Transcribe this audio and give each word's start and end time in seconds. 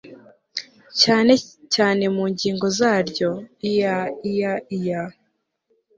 cyane 1.01 1.33
cyane 1.75 2.03
mu 2.15 2.23
ngingo 2.31 2.65
zaryo 2.77 3.31
iya 3.69 3.97
iya 4.29 4.53
iya 4.77 5.03